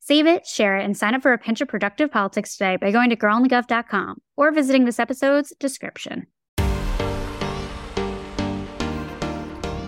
[0.00, 2.92] Save it, share it, and sign up for a pinch of productive politics today by
[2.92, 6.26] going to girlonthegov.com or visiting this episode's description.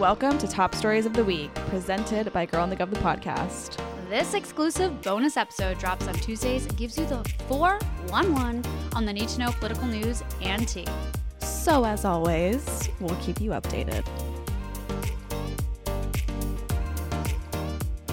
[0.01, 3.79] Welcome to Top Stories of the Week, presented by Girl on the Gov, the podcast.
[4.09, 8.65] This exclusive bonus episode drops on Tuesdays and gives you the 411
[8.95, 10.87] on the need to know political news and tea.
[11.41, 14.07] So, as always, we'll keep you updated.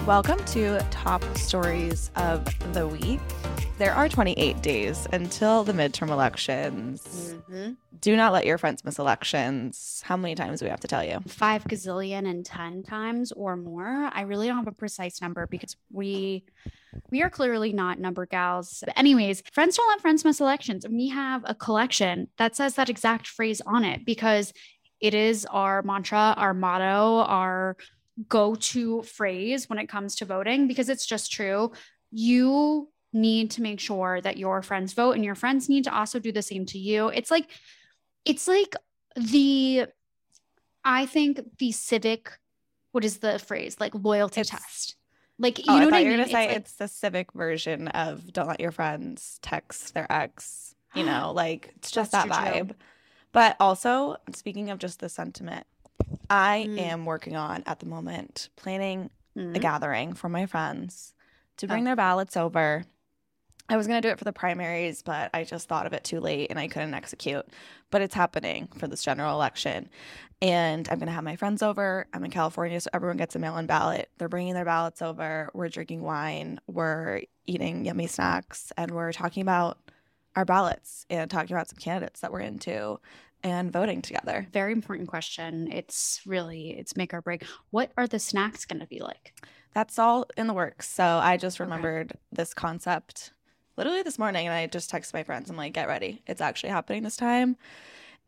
[0.06, 3.18] Welcome to Top Stories of the Week.
[3.76, 7.34] There are 28 days until the midterm elections.
[7.50, 7.72] Mm-hmm.
[7.98, 10.02] Do not let your friends miss elections.
[10.04, 11.18] How many times do we have to tell you?
[11.26, 14.08] Five gazillion and 10 times or more.
[14.12, 16.44] I really don't have a precise number because we.
[17.10, 18.84] We are clearly not number gals.
[18.86, 20.86] But anyways, friends don't let friends miss elections.
[20.88, 24.54] We have a collection that says that exact phrase on it because
[25.00, 27.76] it is our mantra, our motto, our
[28.28, 31.72] go to phrase when it comes to voting because it's just true.
[32.10, 36.18] You need to make sure that your friends vote and your friends need to also
[36.18, 37.08] do the same to you.
[37.08, 37.50] It's like,
[38.24, 38.74] it's like
[39.16, 39.86] the,
[40.84, 42.30] I think the civic,
[42.92, 43.76] what is the phrase?
[43.80, 44.96] Like loyalty It's- test.
[45.38, 46.10] Like, oh, you oh, know I what I mean?
[46.12, 50.10] gonna It's say like- it's the civic version of don't let your friends text their
[50.10, 50.74] ex.
[50.94, 52.70] You know, like it's just that true, vibe.
[53.32, 55.66] But also, speaking of just the sentiment,
[56.30, 56.78] I Mm.
[56.80, 59.60] am working on at the moment planning a Mhm.
[59.60, 61.14] gathering for my friends
[61.58, 61.86] to bring Oh.
[61.86, 62.84] their ballots over.
[63.68, 66.04] I was going to do it for the primaries, but I just thought of it
[66.04, 67.44] too late and I couldn't execute.
[67.90, 69.90] But it's happening for this general election.
[70.40, 72.06] And I'm going to have my friends over.
[72.12, 74.08] I'm in California, so everyone gets a mail in ballot.
[74.18, 75.50] They're bringing their ballots over.
[75.52, 76.60] We're drinking wine.
[76.68, 78.70] We're eating yummy snacks.
[78.76, 79.78] And we're talking about
[80.36, 83.00] our ballots and talking about some candidates that we're into
[83.46, 84.46] and voting together.
[84.52, 85.70] Very important question.
[85.70, 87.44] It's really, it's make or break.
[87.70, 89.34] What are the snacks going to be like?
[89.72, 90.88] That's all in the works.
[90.88, 91.64] So I just Okay.
[91.64, 93.32] remembered this concept
[93.76, 95.48] literally this morning and I just texted my friends.
[95.50, 96.22] I'm like, get ready.
[96.26, 97.56] It's actually happening this time.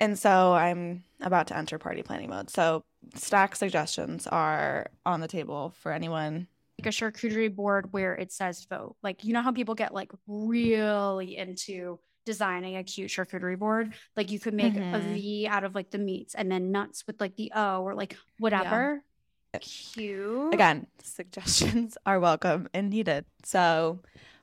[0.01, 2.51] And so I'm about to enter party planning mode.
[2.51, 2.83] So
[3.17, 6.47] stack suggestions are on the table for anyone.
[6.81, 8.95] like a charcuterie board where it says vote.
[9.03, 13.95] Like, you know how people get like really into designing a cute charcuterie board?
[14.17, 15.15] Like, you could make a Mhm.
[15.15, 18.17] V out of like the meats and then nuts with like the O or like
[18.39, 19.03] whatever.
[19.61, 20.53] Cute.
[20.53, 23.25] Again, suggestions are welcome and needed.
[23.45, 24.01] So,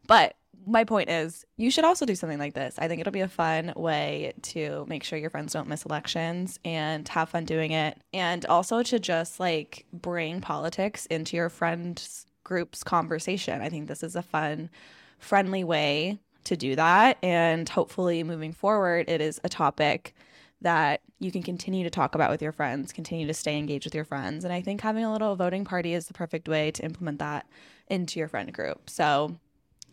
[0.08, 0.36] but
[0.66, 2.76] my point is, you should also do something like this.
[2.80, 6.60] I think it'll be a fun way to make sure your friends don't miss elections
[6.66, 8.02] and have fun doing it.
[8.14, 13.62] And also to just like bring politics into your friends group's conversation.
[13.62, 14.72] I think this is a fun,
[15.20, 17.18] friendly way to do that.
[17.22, 20.16] And hopefully, moving forward, it is a topic
[20.62, 23.94] that you can continue to talk about with your friends, continue to stay engaged with
[23.94, 24.44] your friends.
[24.44, 27.46] And I think having a little voting party is the perfect way to implement that
[27.88, 28.90] into your friend group.
[28.90, 29.38] So,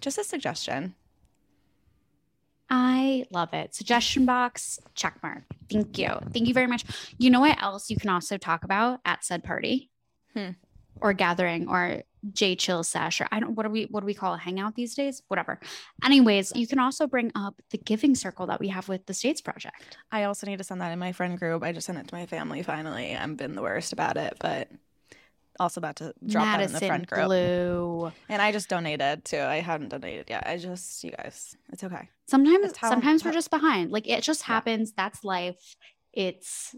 [0.00, 0.94] just a suggestion.
[2.70, 3.74] I love it.
[3.74, 5.42] Suggestion box, check mark.
[5.70, 6.08] Thank you.
[6.32, 6.84] Thank you very much.
[7.18, 9.90] You know what else you can also talk about at said party?
[10.32, 10.50] Hmm.
[11.00, 12.02] Or gathering or
[12.32, 14.74] J chill sesh or I don't what do we what do we call a hangout
[14.76, 15.22] these days?
[15.28, 15.58] Whatever.
[16.04, 19.40] Anyways, you can also bring up the giving circle that we have with the States
[19.40, 19.96] Project.
[20.12, 21.62] I also need to send that in my friend group.
[21.64, 23.16] I just sent it to my family finally.
[23.16, 24.68] I've been the worst about it, but
[25.60, 27.26] also about to drop that in the friend group.
[27.26, 28.12] Blue.
[28.28, 29.38] And I just donated too.
[29.40, 30.44] I haven't donated yet.
[30.46, 32.08] I just, you guys, it's okay.
[32.26, 33.90] Sometimes how- sometimes we're just behind.
[33.90, 34.54] Like it just Yeah.
[34.54, 34.92] happens.
[34.92, 35.74] That's life.
[36.12, 36.74] It's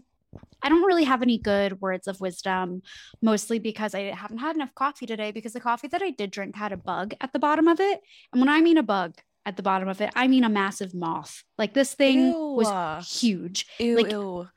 [0.61, 2.81] I don't really have any good words of wisdom,
[3.21, 6.55] mostly because I haven't had enough coffee today because the coffee that I did drink
[6.55, 8.01] had a bug at the bottom of it.
[8.31, 9.15] And when I mean a bug
[9.45, 11.43] at the bottom of it, I mean a massive moth.
[11.57, 12.55] Like this thing Ew.
[12.57, 13.67] was huge.
[13.79, 14.47] Ew, Like- ew.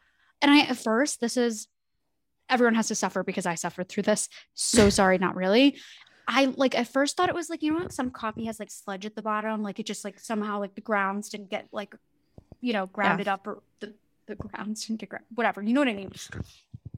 [0.41, 1.69] And I at first, this is
[2.49, 4.29] everyone has to suffer because I suffered through this.
[4.55, 5.77] So sorry, not really.
[6.27, 9.07] I like at first thought it was like, you know, some coffee has like sludge
[9.07, 11.95] at the bottom, like it just like somehow like the grounds didn't get like,
[12.61, 13.95] you know, grounded up or the,
[14.29, 15.63] the grounds didn't get ground, whatever.
[15.63, 16.13] You know what I mean?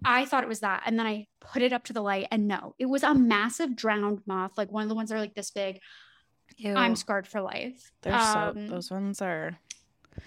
[0.05, 0.83] I thought it was that.
[0.87, 3.75] And then I put it up to the light and no, it was a massive
[3.77, 5.81] drowned moth, like one of the ones that are like this big.
[6.57, 6.75] Ew.
[6.75, 7.91] I'm scarred for life.
[8.03, 9.59] They're Um, so, those ones are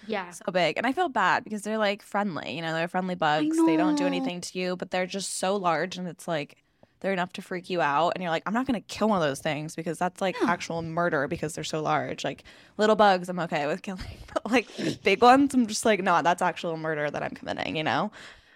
[0.06, 0.30] Yeah.
[0.30, 0.76] so big.
[0.78, 3.56] And I feel bad because they're like friendly, you know, they're friendly bugs.
[3.66, 6.63] They don't do anything to you, but they're just so large and it's like
[7.04, 9.20] they're enough to freak you out and you're like i'm not going to kill one
[9.20, 10.48] of those things because that's like Yeah.
[10.50, 12.24] actual murder because they're so large.
[12.24, 12.44] Like
[12.78, 14.00] little bugs i'm okay with killing
[14.32, 14.66] but like
[15.02, 18.10] big ones i'm just like no that's actual murder that i'm committing you know?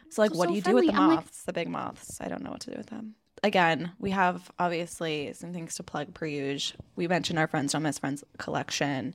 [0.08, 1.04] So like So- what so do you do with the friendly.
[1.04, 2.20] I'm like- moths the big moths?
[2.22, 3.14] I don't know what to do with them.
[3.42, 6.80] Again we have obviously some things to plug per usual.
[6.96, 9.14] We mentioned our friends don't miss friends collection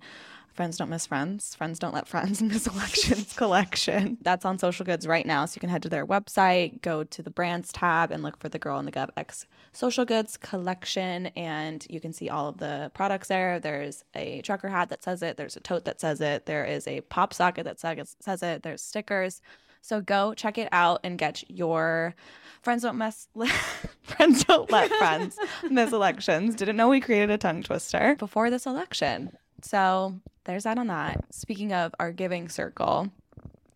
[0.53, 1.55] Friends don't miss friends.
[1.55, 4.19] Friends don't let friends miss elections collection.
[4.21, 5.45] That's on social goods right now.
[5.45, 8.49] So you can head to their website, go to the brands tab, and look for
[8.49, 11.27] the Girl on the Gov X social goods collection.
[11.35, 13.59] And you can see all of the products there.
[13.59, 16.87] There's a trucker hat that says it, there's a tote that says it, there is
[16.87, 19.41] a pop socket that says says it, there's stickers.
[19.81, 22.13] So go check it out and get your
[22.61, 23.27] friends don't mess
[24.03, 25.37] friends don't let friends
[25.69, 26.53] miss elections.
[26.53, 29.35] Didn't know we created a tongue twister before this election.
[29.63, 31.23] So there's that on that.
[31.33, 33.09] Speaking of our giving circle,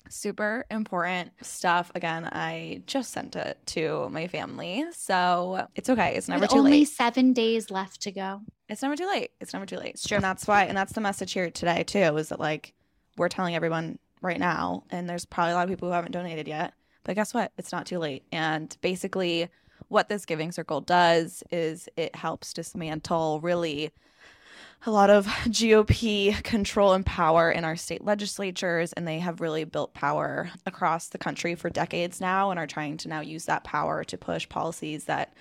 [0.10, 1.92] super important stuff.
[1.96, 4.86] Again, I just sent it to my family.
[4.92, 6.16] So it's okay.
[6.16, 6.90] It's never With too only late.
[6.90, 8.42] seven days left to go.
[8.70, 9.32] It's never too late.
[9.40, 9.92] It's never too late.
[9.96, 10.16] It's true.
[10.16, 12.74] And that's why, and that's the message here today too, is that like
[13.18, 16.48] we're telling everyone right now, and there's probably a lot of people who haven't donated
[16.48, 16.74] yet.
[17.04, 17.52] But guess what?
[17.58, 18.24] It's not too late.
[18.32, 19.48] And basically,
[19.88, 23.92] what this giving circle does is it helps dismantle really
[24.86, 29.64] a lot of GOP control and power in our state legislatures, and they have really
[29.64, 33.64] built power across the country for decades now and are trying to now use that
[33.64, 35.34] power to push policies that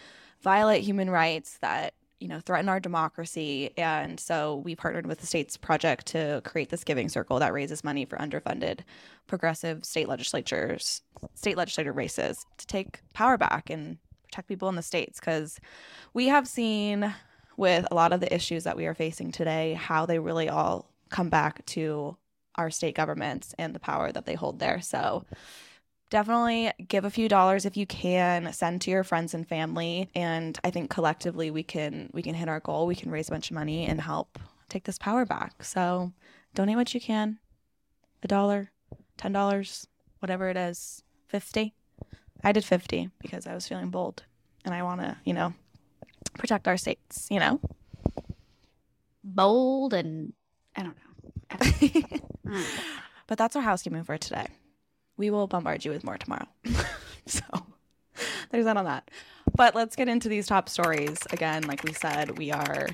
[0.42, 3.70] violate human rights, that you know threaten our democracy.
[3.76, 7.84] And so we partnered with the States Project to create this giving circle that raises
[7.84, 8.80] money for underfunded
[9.26, 11.02] progressive state legislatures,
[11.34, 15.58] state legislator races to take power back and protect people in the states because
[16.14, 17.14] we have seen
[17.56, 20.90] with a lot of the issues that we are facing today, how they really all
[21.08, 22.16] come back to
[22.56, 24.80] our state governments and the power that they hold there.
[24.80, 25.24] So
[26.10, 30.08] definitely give a few dollars if you can, send to your friends and family.
[30.14, 32.86] And I think collectively we can we can hit our goal.
[32.86, 34.38] We can raise a bunch of money and help
[34.68, 35.64] take this power back.
[35.64, 36.12] So
[36.54, 37.38] donate what you can.
[38.22, 38.70] A dollar,
[39.16, 39.86] ten dollars,
[40.20, 41.02] whatever it is.
[41.28, 41.74] Fifty.
[42.42, 44.24] I did fifty because I was feeling bold
[44.64, 45.54] and I wanna, you know,
[46.36, 47.60] protect our states, you know?
[49.24, 50.32] Bold and
[50.76, 51.30] I don't know.
[51.50, 52.64] I don't know.
[53.26, 54.46] but that's our housekeeping for today.
[55.16, 56.46] We will bombard you with more tomorrow.
[57.26, 57.42] so
[58.50, 59.10] there's that on that.
[59.54, 61.18] But let's get into these top stories.
[61.30, 62.88] Again, like we said, we are,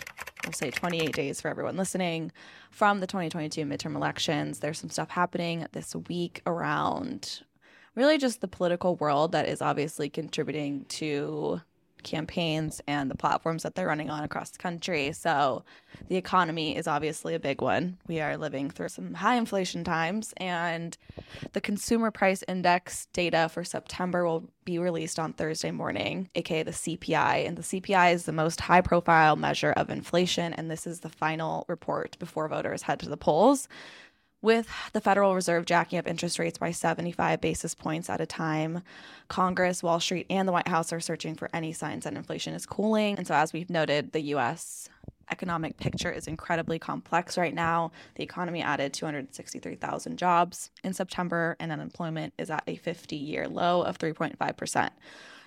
[0.44, 2.30] we'll say 28 days for everyone listening
[2.70, 4.60] from the 2022 midterm elections.
[4.60, 7.42] There's some stuff happening this week around
[7.94, 11.60] really just the political world that is obviously contributing to
[12.02, 15.12] campaigns and the platforms that they're running on across the country.
[15.12, 15.64] So
[16.08, 17.98] the economy is obviously a big one.
[18.06, 20.96] We are living through some high inflation times, and
[21.52, 26.70] the consumer price index data for September will be released on Thursday morning, aka the
[26.70, 27.46] CPI.
[27.46, 31.08] And the CPI is the most high profile measure of inflation, and this is the
[31.08, 33.68] final report before voters head to the polls.
[34.42, 38.82] With the Federal Reserve jacking up interest rates by 75 basis points at a time,
[39.28, 42.66] Congress, Wall Street, and the White House are searching for any signs that inflation is
[42.66, 43.16] cooling.
[43.16, 44.88] And so, as we've noted, the US
[45.30, 47.92] economic picture is incredibly complex right now.
[48.16, 53.82] The economy added 263,000 jobs in September, and unemployment is at a 50 year low
[53.82, 54.90] of 3.5%.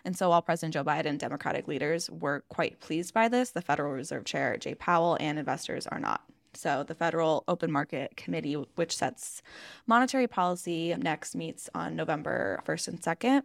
[0.06, 3.62] And so, while President Joe Biden and Democratic leaders were quite pleased by this, the
[3.62, 6.21] Federal Reserve Chair Jay Powell and investors are not.
[6.56, 9.42] So, the Federal Open Market Committee, which sets
[9.85, 13.42] monetary policy, next meets on November 1st and 2nd,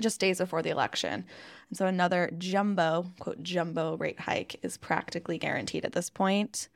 [0.00, 1.24] just days before the election.
[1.68, 6.68] And so, another jumbo, quote, jumbo rate hike is practically guaranteed at this point.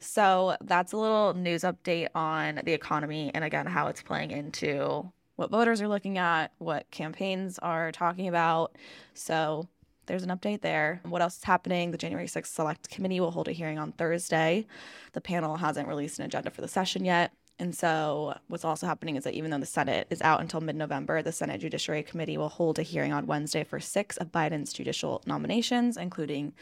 [0.00, 5.10] So, that's a little news update on the economy and again, how it's playing into
[5.36, 8.76] what voters are looking at, what campaigns are talking about.
[9.14, 9.68] So,
[10.08, 11.00] there's an update there.
[11.04, 11.92] What else is happening?
[11.92, 14.66] The January 6th Select Committee will hold a hearing on Thursday.
[15.12, 17.32] The panel hasn't released an agenda for the session yet.
[17.60, 20.76] And so, what's also happening is that even though the Senate is out until mid
[20.76, 24.72] November, the Senate Judiciary Committee will hold a hearing on Wednesday for six of Biden's
[24.72, 26.52] judicial nominations, including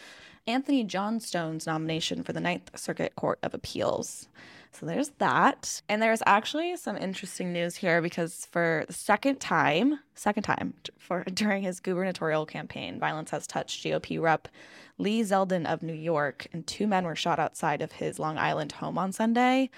[0.47, 4.29] Anthony Johnstone's nomination for the Ninth Circuit Court of Appeals.
[4.79, 5.81] So there's that.
[5.89, 11.25] And there's actually some interesting news here because for the second time, second time for
[11.35, 14.49] during his gubernatorial campaign, violence has touched GOP rep
[14.99, 18.73] Lee Zeldin of New York, and two men were shot outside of his Long Island
[18.73, 19.71] home on Sunday.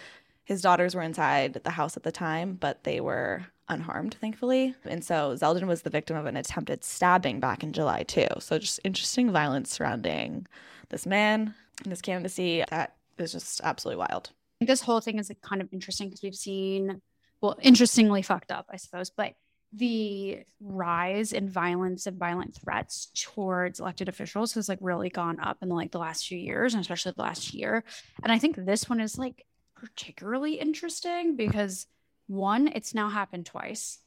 [0.45, 4.75] His daughters were inside the house at the time, but they were unharmed, thankfully.
[4.85, 8.27] And so Zeldin was the victim of an attempted stabbing back in July, too.
[8.39, 10.47] So just interesting violence surrounding
[10.89, 12.65] this man and his candidacy.
[12.71, 14.31] That is just absolutely wild.
[14.61, 17.01] This whole thing is like kind of interesting because we've seen,
[17.41, 19.35] well, interestingly fucked up, I suppose, but
[19.73, 25.59] the rise in violence and violent threats towards elected officials has like really gone up
[25.61, 27.85] in like the last few years and especially the last year
[28.23, 31.87] and i think this one is like particularly interesting because
[32.29, 33.99] one it's now happened twice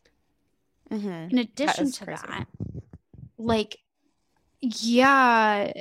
[0.92, 1.32] Mhm.
[1.32, 2.24] in addition is to crazy.
[2.28, 2.48] that
[3.38, 3.78] like
[4.62, 5.72] yeah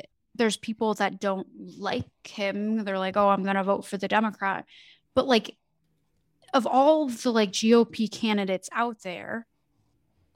[0.41, 1.47] there's people that don't
[1.79, 4.65] like him they're like oh i'm gonna vote for the democrat
[5.15, 5.55] but like
[6.55, 9.47] of all the like gop candidates out there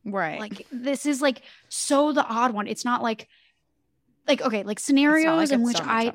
[0.04, 0.38] Right.
[0.38, 3.26] like this is like so the odd one it's not like
[4.28, 6.12] like okay like scenarios like in which i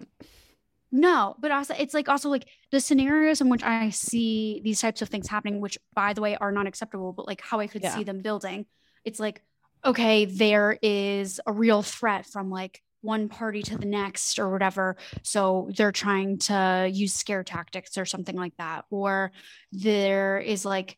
[0.92, 5.04] no, but also it's like also like the scenarios in which I see these types
[5.04, 7.84] of things happening, which by the way are not acceptable, but like how I could
[7.84, 7.96] Yeah.
[7.96, 8.66] see them building.
[9.06, 9.44] It's like,
[9.86, 14.98] okay, there is a real threat from like one party to the next or whatever.
[15.24, 18.86] So they're trying to use scare tactics or something like that.
[18.90, 19.32] Or
[19.72, 20.98] there is like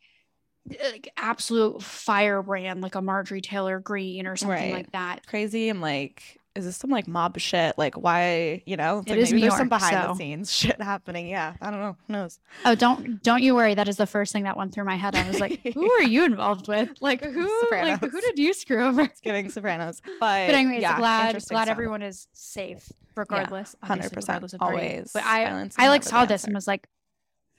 [0.68, 4.72] like absolute firebrand, like a Marjorie Taylor Greene or something Right.
[4.72, 5.26] like that.
[5.26, 5.68] crazy.
[5.68, 7.78] I'm like, is this some like mob shit?
[7.78, 8.62] Like, why?
[8.66, 11.28] You know, it's It like maybe New there's some behind so- the scenes shit happening.
[11.28, 11.96] Yeah, I don't know.
[12.06, 12.38] Who knows?
[12.64, 13.74] Oh, don't don't you worry.
[13.74, 15.14] That is the first thing that went through my head.
[15.16, 16.90] I was like, who are you involved with?
[17.00, 19.02] Like who like who did you screw over?
[19.02, 21.68] It's giving Sopranos, but But anyways, yeah, glad glad stuff.
[21.68, 23.74] everyone is safe regardless.
[23.82, 25.10] hundred obviously, percent always.
[25.12, 26.46] But I I like saw this answer.
[26.48, 26.86] and was like,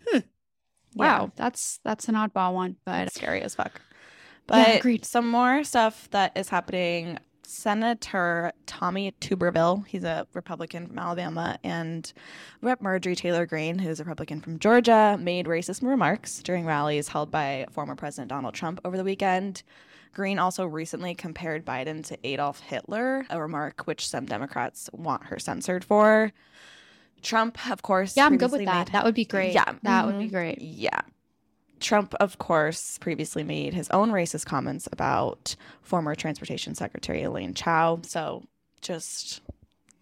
[0.07, 0.17] hmm.
[0.19, 0.23] Hmm,
[1.01, 1.19] Yeah.
[1.19, 2.75] wow, that's that's an oddball one.
[2.85, 3.71] But It's scary as fuck.
[4.49, 5.05] Yeah, But agreed.
[5.05, 7.17] some more stuff that is happening.
[7.45, 12.11] Senator Tommy Tuberville, he's a Republican from Alabama, and
[12.61, 12.81] Rep.
[12.81, 17.65] Marjorie Taylor Greene, who's a Republican from Georgia, made racist remarks during rallies held by
[17.71, 19.63] former President Donald Trump over the weekend.
[20.13, 25.39] Greene also recently compared Biden to Adolf Hitler, a remark which some Democrats want her
[25.39, 26.31] censored for.
[27.21, 28.87] Trump, of course, yeah, I'm good with that.
[28.87, 29.53] made- That would be great.
[29.53, 30.31] Yeah, that would be mhm.
[30.31, 30.61] great.
[30.61, 31.01] yeah.
[31.79, 37.99] Trump, of course, previously made his own racist comments about former Transportation Secretary Elaine Chao.
[38.03, 38.43] So
[38.81, 39.41] just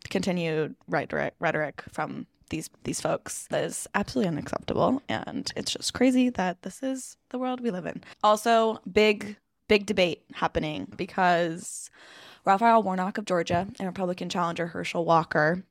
[0.10, 6.62] continued rhetoric, rhetoric from these these folks is absolutely unacceptable, and it's just crazy that
[6.62, 8.04] this is the world we live in.
[8.24, 9.38] Also, big
[9.68, 11.90] big debate happening because
[12.46, 15.64] Raphael Warnock of Georgia and Republican challenger Herschel Walker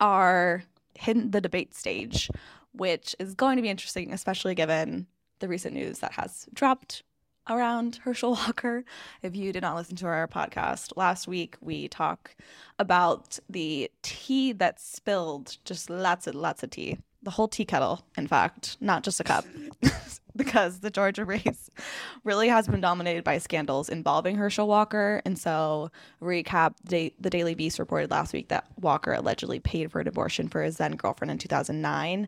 [0.00, 2.30] are hitting the debate stage,
[2.72, 5.06] which is going to be interesting, especially given
[5.40, 7.02] the recent news that has dropped
[7.48, 8.84] around Herschel Walker.
[9.22, 12.34] If you did not listen to our podcast last week, we talk
[12.78, 16.98] about the tea that spilled, just lots and lots of tea.
[17.22, 19.44] The whole tea kettle, in fact, not just a cup.
[20.44, 21.70] because the Georgia race
[22.24, 25.20] really has been dominated by scandals involving Herschel Walker.
[25.26, 25.90] And so,
[26.22, 30.62] recap the, Daily Beast reported last week that Walker allegedly paid for an abortion for
[30.62, 32.26] his then girlfriend in 2009.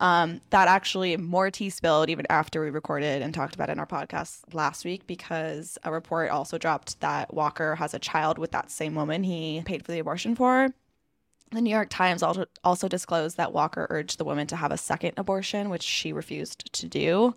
[0.00, 3.78] Um, that actually more tea spilled even after we recorded and talked about it in
[3.78, 8.50] our podcast last week because a report also dropped that Walker has a child with
[8.52, 10.70] that same woman he paid for the abortion for.
[11.52, 15.12] The New York Times also disclosed that Walker urged the woman to have a second
[15.18, 17.36] abortion, which she refused to do.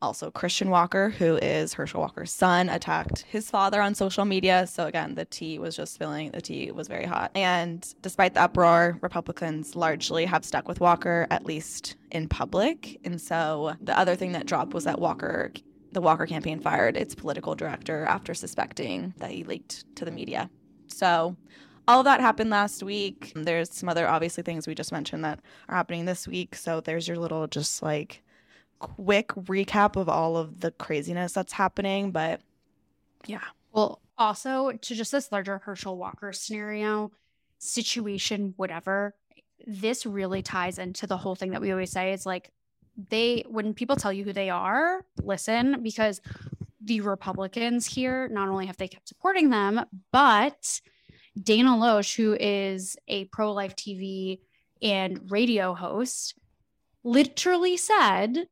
[0.00, 4.66] Also, Christian Walker, who is Herschel Walker's son, attacked his father on social media.
[4.66, 6.30] So, again, the tea was just spilling.
[6.30, 7.32] The tea was very hot.
[7.34, 13.00] And despite the uproar, Republicans largely have stuck with Walker, at least in public.
[13.02, 15.52] And so, the other thing that dropped was that Walker,
[15.92, 20.48] the Walker campaign, fired its political director after suspecting that he leaked to the media.
[20.86, 21.34] So,
[21.88, 23.32] all that happened last week.
[23.34, 26.54] There's some other obviously things we just mentioned that are happening this week.
[26.54, 28.22] So, there's your little just like
[28.78, 32.12] quick recap of all of the craziness that's happening.
[32.12, 32.40] But
[33.26, 37.10] yeah, Well, also to just this larger Herschel Walker scenario,
[37.58, 39.14] situation, whatever,
[39.66, 42.12] this really ties into the whole thing that we always say.
[42.12, 42.50] It's like
[43.10, 46.20] they, when people tell you who they are, listen, because
[46.80, 50.80] the Republicans here, not only have they kept supporting them, but
[51.42, 54.40] Dana Loesch, who is a pro life TV
[54.82, 56.34] and radio host,
[57.04, 58.46] literally said,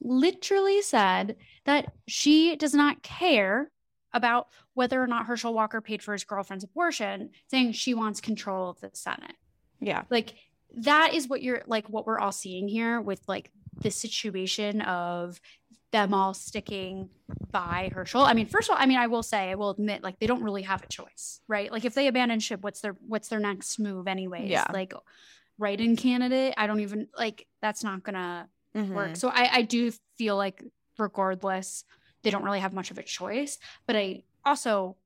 [0.00, 3.70] literally said that she does not care
[4.12, 8.70] about whether or not Herschel Walker paid for his girlfriend's abortion, saying she wants control
[8.70, 9.36] of the Senate.
[9.80, 10.34] yeah, Like
[10.76, 13.50] that is what you're like what we're all seeing here with like
[13.82, 15.40] the situation of
[15.92, 17.08] them all sticking
[17.50, 18.22] by Herschel.
[18.22, 20.26] I mean, first of all, I mean, I will say, I will admit, like they
[20.26, 21.70] don't really have a choice, right?
[21.72, 24.50] Like if they abandon ship, what's their what's their next move anyways?
[24.50, 24.66] Yeah.
[24.72, 24.92] Like
[25.58, 26.54] write-in candidate.
[26.56, 28.92] I don't even like that's not gonna Mhm.
[28.94, 29.16] work.
[29.16, 30.62] So I, I do feel like
[30.98, 31.84] regardless,
[32.22, 33.58] they don't really have much of a choice.
[33.86, 34.96] But I also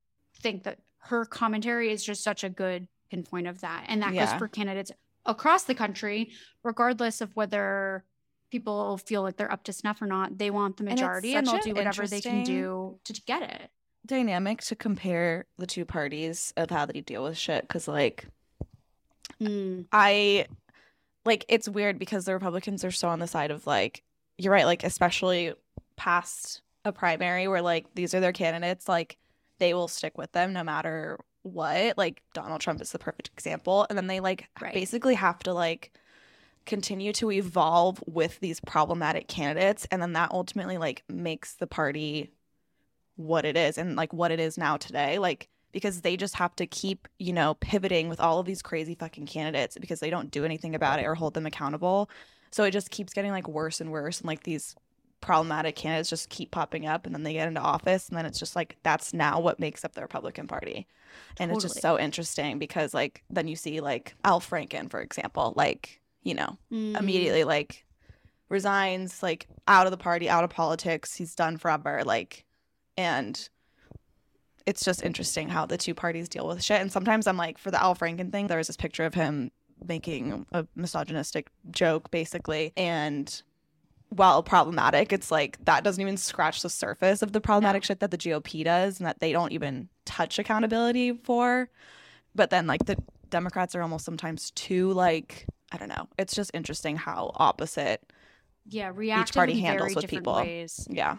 [0.42, 3.84] think that her commentary is just such a good pinpoint of that.
[3.88, 4.26] And that Yeah.
[4.26, 4.90] goes for candidates
[5.24, 6.32] across the country,
[6.64, 8.04] regardless of whether
[8.52, 10.36] people feel like they're up to snuff or not.
[10.36, 13.70] They want the majority and, and they'll do whatever they can do to, get it.
[14.04, 17.66] Dynamic to compare the two parties of how they deal with shit.
[17.66, 18.28] Cause like,
[19.40, 19.86] mm.
[19.90, 20.46] I
[21.24, 24.02] like it's weird because the Republicans are so on the side of like,
[24.36, 25.54] you're right, like, especially
[25.96, 29.16] past a primary where like these are their candidates, like,
[29.60, 31.96] they will stick with them no matter what.
[31.96, 33.86] Like, Donald Trump is the perfect example.
[33.88, 34.74] And then they like right.
[34.74, 35.90] basically have to like,
[36.66, 42.30] continue to evolve with these problematic candidates and then that ultimately like makes the party
[43.16, 46.54] what it is and like what it is now today like because they just have
[46.56, 50.30] to keep you know pivoting with all of these crazy fucking candidates because they don't
[50.30, 52.08] do anything about it or hold them accountable
[52.50, 54.76] so it just keeps getting like worse and worse and like these
[55.22, 58.38] problematic candidates just keep popping up and then they get into office and then it's
[58.38, 60.86] just like that's now what makes up the Republican Party.
[61.38, 61.54] And totally.
[61.54, 66.01] it's just so interesting because like then you see like Al Franken for example like
[66.22, 66.98] you know, mm.
[66.98, 67.84] immediately like
[68.48, 71.14] resigns, like out of the party, out of politics.
[71.14, 72.02] He's done forever.
[72.04, 72.44] Like,
[72.96, 73.48] and
[74.66, 76.80] it's just interesting how the two parties deal with shit.
[76.80, 79.50] And sometimes I'm like, for the Al Franken thing, there was this picture of him
[79.84, 82.72] making a misogynistic joke, basically.
[82.76, 83.42] And
[84.10, 88.10] while problematic, it's like that doesn't even scratch the surface of the problematic shit that
[88.10, 91.68] the GOP does and that they don't even touch accountability for.
[92.34, 92.96] But then, like, the
[93.30, 96.08] Democrats are almost sometimes too, like, I don't know.
[96.18, 98.02] It's just interesting how opposite
[98.68, 100.34] yeah, each party handles with people.
[100.34, 100.86] Ways.
[100.90, 101.16] Yeah.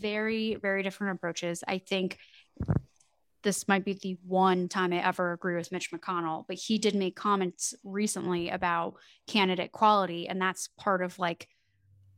[0.00, 1.62] Very, very different approaches.
[1.66, 2.18] I think
[3.42, 6.94] this might be the one time I ever agree with Mitch McConnell, but he did
[6.94, 8.94] make comments recently about
[9.26, 10.28] candidate quality.
[10.28, 11.48] And that's part of like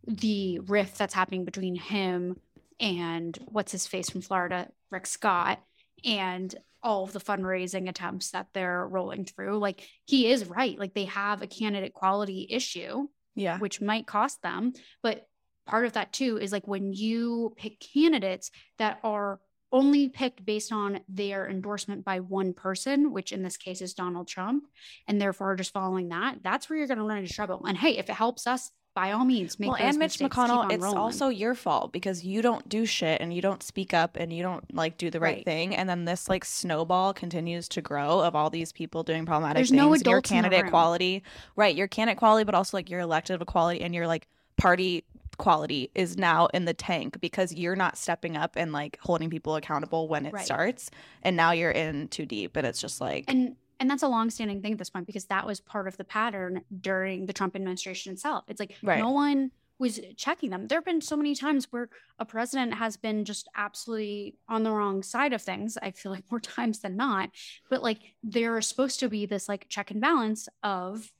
[0.06, 2.36] the rift that's happening between him
[2.80, 5.60] and what's his face from Florida, Rick Scott.
[6.04, 9.58] And all of the fundraising attempts that they're rolling through.
[9.58, 10.78] Like he is right.
[10.78, 14.72] Like they have a candidate quality issue, yeah, which might cost them.
[15.02, 15.26] But
[15.66, 20.72] part of that too is like when you pick candidates that are only picked based
[20.72, 24.64] on their endorsement by one person, which in this case is Donald Trump,
[25.06, 27.64] and therefore just following that, that's where you're going to run into trouble.
[27.66, 30.82] And hey, if it helps us by all means make well and mitch mcconnell it's
[30.82, 30.98] rolling.
[30.98, 34.42] also your fault because you don't do shit and you don't speak up and you
[34.42, 35.44] don't like do the right, right.
[35.44, 39.54] thing and then this like snowball continues to grow of all these people doing problematic
[39.54, 41.22] There's things no adults your candidate quality
[41.54, 45.04] right your candidate quality but also like your elected quality and your like party
[45.36, 49.54] quality is now in the tank because you're not stepping up and like holding people
[49.54, 50.44] accountable when it right.
[50.44, 50.90] starts
[51.22, 54.60] and now you're in too deep and it's just like and and that's a long-standing
[54.60, 58.12] thing at this point because that was part of the pattern during the Trump administration
[58.12, 58.44] itself.
[58.48, 58.98] It's like right.
[58.98, 60.66] no one was checking them.
[60.66, 61.88] There have been so many times where
[62.18, 65.78] a president has been just absolutely on the wrong side of things.
[65.80, 67.30] I feel like more times than not.
[67.70, 71.12] But like there is supposed to be this like check and balance of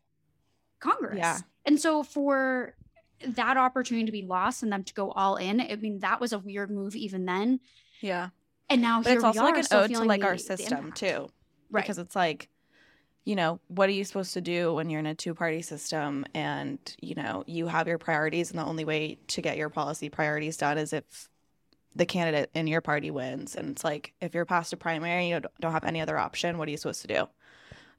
[0.81, 1.19] Congress.
[1.19, 1.39] Yeah.
[1.65, 2.75] And so for
[3.25, 6.33] that opportunity to be lost and them to go all in, I mean, that was
[6.33, 7.61] a weird move even then.
[8.01, 8.31] Yeah.
[8.69, 11.29] And now but it's also like an ode to like the, our system too
[11.71, 11.83] right.
[11.83, 12.49] because it's like
[13.25, 16.25] you know what are you supposed to do when you're in a two party system
[16.35, 20.09] and you know you have your priorities and the only way to get your policy
[20.09, 21.29] priorities done is if
[21.95, 25.41] the candidate in your party wins and it's like if you're past a primary you
[25.61, 27.29] don't have any other option what are you supposed to do right.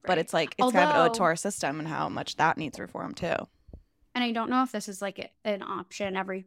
[0.06, 2.58] but it's like it's Although, kind of ode to our system and how much that
[2.58, 3.36] needs reform too
[4.16, 6.46] and i don't know if this is like an option every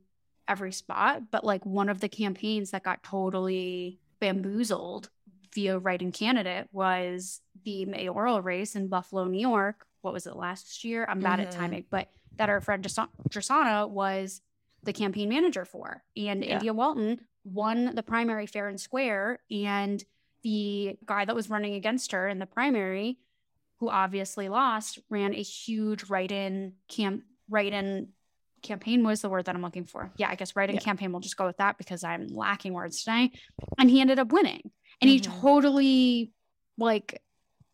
[0.48, 5.08] every spot but like one of the campaigns that got totally bamboozled
[5.54, 9.86] via write-in candidate was the mayoral race in Buffalo, New York.
[10.00, 11.06] What was it last year?
[11.08, 11.48] I'm bad mm-hmm.
[11.48, 14.40] at timing, but that our friend Drasana was
[14.82, 16.02] the campaign manager for.
[16.16, 16.54] And yeah.
[16.54, 19.38] India Walton won the primary fair and square.
[19.50, 20.02] And
[20.42, 23.18] the guy that was running against her in the primary,
[23.78, 28.08] who obviously lost, ran a huge write-in camp write-in
[28.62, 30.10] campaign was the word that I'm looking for.
[30.16, 30.80] Yeah, I guess write-in yeah.
[30.80, 31.12] campaign.
[31.12, 33.32] We'll just go with that because I'm lacking words today.
[33.78, 34.70] And he ended up winning
[35.02, 35.32] and mm-hmm.
[35.32, 36.32] he totally
[36.78, 37.20] like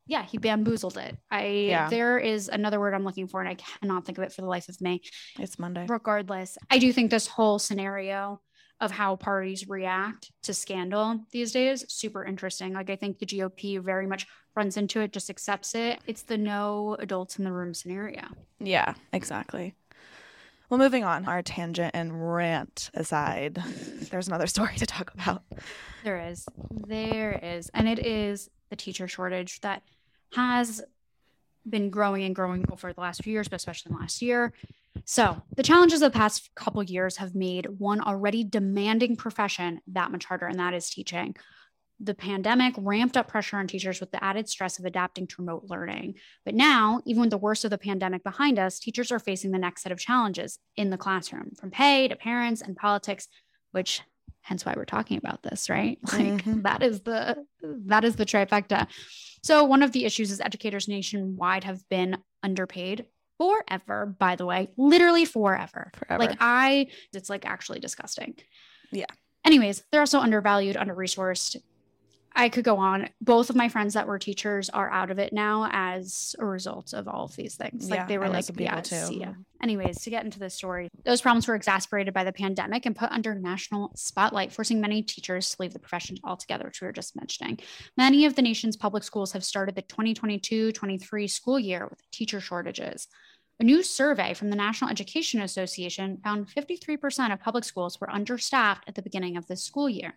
[0.07, 1.17] yeah he bamboozled it.
[1.31, 1.89] I yeah.
[1.89, 4.49] there is another word i'm looking for and i cannot think of it for the
[4.49, 5.03] life of me.
[5.39, 5.87] It's monday.
[5.89, 8.41] Regardless i do think this whole scenario
[8.81, 12.73] of how parties react to scandal these days super interesting.
[12.73, 16.01] Like i think the gop very much runs into it just accepts it.
[16.07, 18.23] It's the no adults in the room scenario.
[18.59, 19.75] Yeah exactly
[20.69, 23.63] well, moving on, our tangent and rant aside,
[24.11, 25.43] there's another story to talk about.
[26.05, 26.47] There is.
[26.71, 27.71] There is.
[27.75, 29.83] And it is the teacher shortage that
[30.35, 30.83] has
[31.69, 34.53] been growing and growing over the last few years, but especially last year.
[35.05, 40.11] So, the challenges of the past couple years have made one already demanding profession that
[40.11, 41.37] much harder, and that is teaching.
[42.01, 45.65] The pandemic ramped up pressure on teachers with the added stress of adapting to remote
[45.69, 46.15] learning.
[46.45, 49.59] But now, even with the worst of the pandemic behind us, teachers are facing the
[49.59, 53.29] next set of challenges in the classroom, from pay to parents and politics,
[53.73, 54.01] which
[54.43, 55.99] hence why we're talking about this, right?
[56.13, 56.63] Like mm-hmm.
[56.63, 58.87] that is the that is the trifecta.
[59.43, 63.07] So one of the issues is educators nationwide have been underpaid
[63.39, 65.91] forever, by the way, literally forever.
[65.95, 66.25] Forever.
[66.25, 68.37] Like I it's like actually disgusting.
[68.91, 69.07] Yeah.
[69.45, 71.57] Anyways, they're also undervalued, under resourced.
[72.35, 73.09] I could go on.
[73.21, 76.93] Both of my friends that were teachers are out of it now as a result
[76.93, 77.91] of all of these things.
[77.91, 79.15] Like yeah, they were like, yeah, too.
[79.15, 79.35] yeah.
[79.63, 83.11] Anyways, to get into this story, those problems were exacerbated by the pandemic and put
[83.11, 87.17] under national spotlight, forcing many teachers to leave the profession altogether, which we were just
[87.17, 87.59] mentioning.
[87.97, 92.41] Many of the nation's public schools have started the 2022 23 school year with teacher
[92.41, 93.09] shortages.
[93.61, 98.85] A new survey from the National Education Association found 53% of public schools were understaffed
[98.87, 100.17] at the beginning of this school year.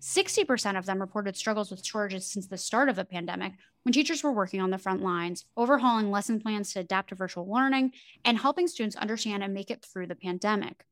[0.00, 4.22] 60% of them reported struggles with shortages since the start of the pandemic, when teachers
[4.22, 7.92] were working on the front lines, overhauling lesson plans to adapt to virtual learning,
[8.24, 10.84] and helping students understand and make it through the pandemic.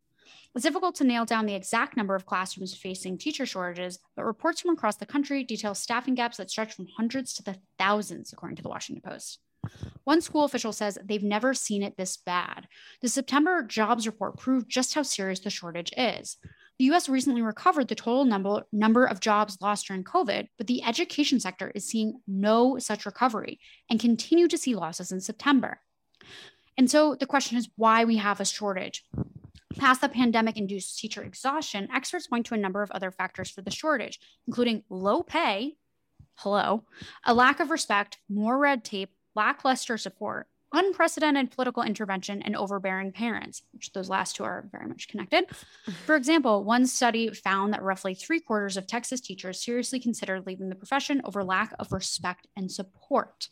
[0.55, 4.61] It's difficult to nail down the exact number of classrooms facing teacher shortages, but reports
[4.61, 8.57] from across the country detail staffing gaps that stretch from hundreds to the thousands, according
[8.57, 9.39] to the Washington Post.
[10.05, 12.69] One school official says they've never seen it this bad.
[13.03, 16.39] The September jobs report proved just how serious the shortage is.
[16.79, 20.83] The US recently recovered the total number, number of jobs lost during COVID, but the
[20.83, 25.81] education sector is seeing no such recovery and continue to see losses in September.
[26.77, 29.05] And so the question is why we have a shortage.
[29.79, 33.63] Past the pandemic induced teacher exhaustion, experts point to a number of other factors for
[33.63, 35.77] the shortage, including low pay,
[36.37, 36.85] hello,
[37.25, 43.63] a lack of respect, more red tape, lackluster support, unprecedented political intervention, and overbearing parents,
[43.73, 45.47] which those last two are very much connected.
[46.07, 50.69] For example, one study found that roughly three quarters of Texas teachers seriously considered leaving
[50.69, 53.49] the profession over lack of respect and support.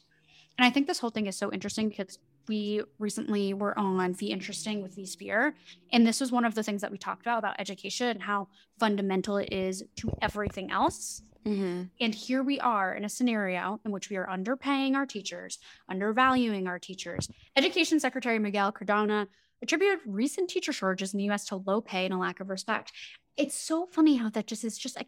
[0.58, 4.30] And I think this whole thing is so interesting because we recently were on the
[4.30, 5.56] Interesting with V Spear.
[5.92, 8.48] And this was one of the things that we talked about about education and how
[8.78, 11.22] fundamental it is to everything else.
[11.46, 11.82] Mm-hmm.
[12.00, 16.66] And here we are in a scenario in which we are underpaying our teachers, undervaluing
[16.66, 17.28] our teachers.
[17.56, 19.28] Education Secretary Miguel Cardona
[19.62, 22.92] attributed recent teacher shortages in the US to low pay and a lack of respect.
[23.36, 25.04] It's so funny how that just is just a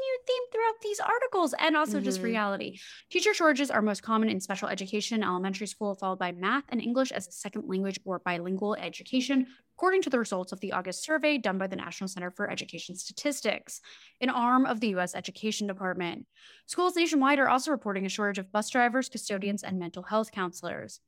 [0.00, 2.04] continued theme throughout these articles and also mm-hmm.
[2.04, 2.78] just reality.
[3.10, 7.12] Teacher shortages are most common in special education, elementary school, followed by math and English
[7.12, 11.38] as a second language or bilingual education, according to the results of the August survey
[11.38, 13.80] done by the National Center for Education Statistics,
[14.20, 15.14] an arm of the U.S.
[15.14, 16.26] Education Department.
[16.66, 21.00] Schools nationwide are also reporting a shortage of bus drivers, custodians, and mental health counselors.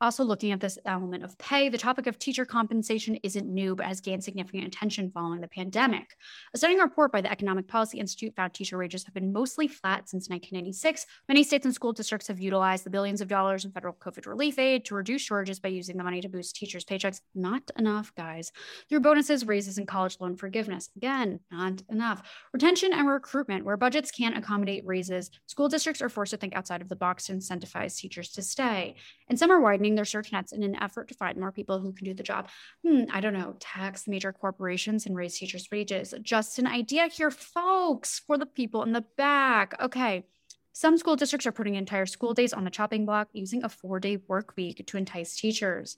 [0.00, 3.86] Also, looking at this element of pay, the topic of teacher compensation isn't new, but
[3.86, 6.16] has gained significant attention following the pandemic.
[6.54, 10.08] A stunning report by the Economic Policy Institute found teacher wages have been mostly flat
[10.08, 11.04] since 1996.
[11.28, 14.58] Many states and school districts have utilized the billions of dollars in federal COVID relief
[14.58, 17.20] aid to reduce shortages by using the money to boost teachers' paychecks.
[17.34, 18.52] Not enough, guys.
[18.88, 20.88] Through bonuses, raises, and college loan forgiveness.
[20.96, 22.22] Again, not enough.
[22.52, 26.80] Retention and recruitment, where budgets can't accommodate raises, school districts are forced to think outside
[26.80, 28.94] of the box to incentivize teachers to stay.
[29.28, 31.92] And some are widening their search nets in an effort to find more people who
[31.92, 32.48] can do the job.
[32.86, 36.14] Hmm, I don't know, tax major corporations and raise teachers' wages.
[36.22, 39.74] Just an idea here, folks, for the people in the back.
[39.80, 40.24] Okay.
[40.72, 44.00] Some school districts are putting entire school days on the chopping block using a four
[44.00, 45.96] day work week to entice teachers.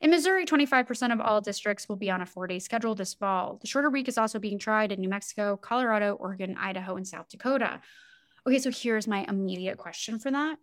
[0.00, 3.58] In Missouri, 25% of all districts will be on a four day schedule this fall.
[3.60, 7.28] The shorter week is also being tried in New Mexico, Colorado, Oregon, Idaho, and South
[7.28, 7.80] Dakota.
[8.46, 10.58] Okay, so here's my immediate question for that.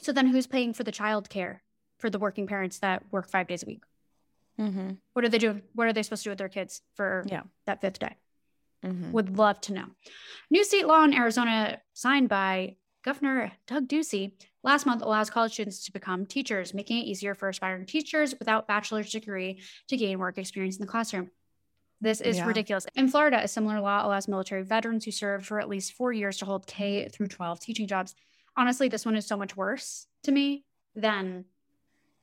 [0.00, 1.62] So then who's paying for the child care
[1.98, 3.82] for the working parents that work five days a week?
[4.60, 4.90] Mm-hmm.
[5.12, 5.62] What are they doing?
[5.74, 7.42] What are they supposed to do with their kids for yeah.
[7.66, 8.16] that fifth day?
[8.84, 9.12] Mm-hmm.
[9.12, 9.86] Would love to know.
[10.50, 14.32] New state law in Arizona signed by Governor Doug Ducey
[14.62, 18.68] last month allows college students to become teachers, making it easier for aspiring teachers without
[18.68, 21.30] bachelor's degree to gain work experience in the classroom.
[22.00, 22.46] This is yeah.
[22.46, 22.86] ridiculous.
[22.94, 26.36] In Florida, a similar law allows military veterans who served for at least four years
[26.38, 28.14] to hold K through 12 teaching jobs
[28.58, 31.44] honestly, this one is so much worse to me than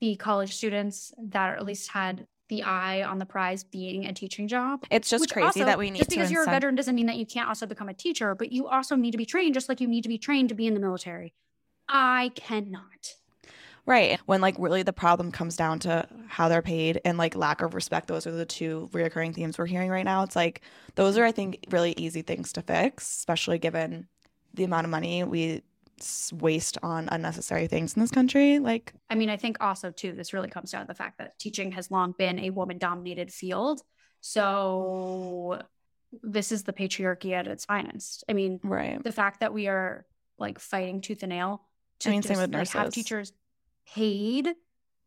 [0.02, 4.48] the college students that at least had the eye on the prize being a teaching
[4.48, 4.86] job.
[4.92, 7.16] It's just crazy also, that we need just because you're a veteran doesn't mean that
[7.16, 9.82] you can't also become a teacher, but you also need to be trained just like
[9.82, 11.34] you need to be trained to be in the military.
[11.88, 13.16] I cannot.
[13.88, 14.20] Right.
[14.26, 17.74] When like really the problem comes down to how they're paid and like lack of
[17.74, 20.24] respect, those are the two reoccurring themes we're hearing right now.
[20.24, 20.62] It's like
[20.96, 24.08] those are I think really easy things to fix, especially given
[24.54, 25.62] the amount of money we
[26.34, 30.34] waste on unnecessary things in this country like i mean i think also too this
[30.34, 33.82] really comes down to the fact that teaching has long been a woman dominated field
[34.20, 35.62] so
[36.24, 38.24] this is the patriarchy at its finest.
[38.30, 39.04] I mean, right.
[39.04, 40.06] the fact that we are
[40.38, 41.62] like fighting tooth and nail
[42.00, 43.32] to I mean, just, like, have teachers
[43.94, 44.50] paid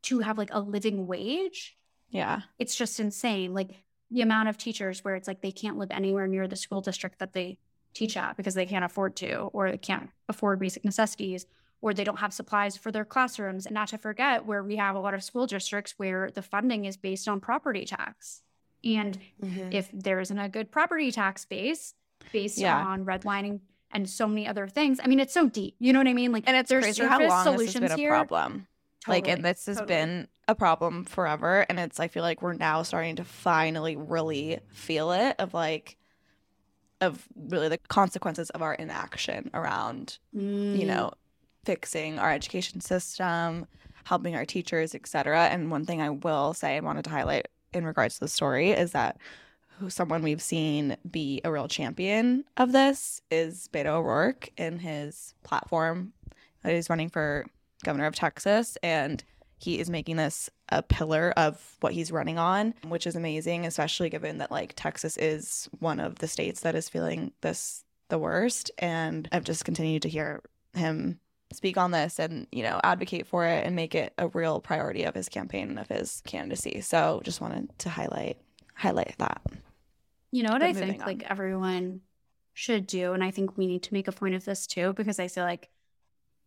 [0.02, 1.76] to have like a living wage.
[2.10, 2.42] Yeah.
[2.58, 3.52] It's just insane.
[3.52, 3.70] Like
[4.10, 7.18] the amount of teachers where it's like they can't live anywhere near the school district
[7.18, 7.58] that they
[7.98, 11.46] teach at because they can't afford to, or they can't afford basic necessities,
[11.80, 13.66] or they don't have supplies for their classrooms.
[13.66, 16.84] And not to forget where we have a lot of school districts where the funding
[16.84, 18.42] is based on property tax.
[18.84, 19.72] And mm-hmm.
[19.72, 21.94] if there isn't a good property tax base
[22.32, 22.84] based Yeah.
[22.84, 25.74] on redlining and so many other things, I mean, it's so deep.
[25.78, 26.32] You know what I mean?
[26.32, 28.10] Like, And it's there's crazy how long this has solutions been a here.
[28.10, 28.66] problem.
[29.06, 29.94] Like, and this has totally.
[29.94, 31.64] been a problem forever.
[31.68, 35.96] And it's, I feel like we're now starting to finally really feel it of like,
[37.00, 40.86] of really the consequences of our inaction around, you Mm.
[40.86, 41.12] know,
[41.64, 43.66] fixing our education system,
[44.04, 45.46] helping our teachers, etc.
[45.48, 48.70] And one thing I will say I wanted to highlight in regards to the story
[48.70, 49.18] is that
[49.88, 56.12] someone we've seen be a real champion of this is Beto O'Rourke in his platform
[56.62, 57.46] that he's running for
[57.84, 58.76] governor of Texas.
[58.82, 59.22] And
[59.58, 64.08] he is making this a pillar of what he's running on, which is amazing, especially
[64.08, 68.70] given that like Texas is one of the states that is feeling this the worst.
[68.78, 70.42] And I've just continued to hear
[70.74, 71.20] him
[71.52, 75.04] speak on this and, you know, advocate for it and make it a real priority
[75.04, 76.80] of his campaign and of his candidacy.
[76.80, 78.38] So just wanted to highlight
[78.74, 79.42] highlight that.
[80.30, 81.06] You know what But I think on.
[81.06, 82.02] like everyone
[82.52, 85.18] should do, and I think we need to make a point of this too, because
[85.18, 85.68] I feel like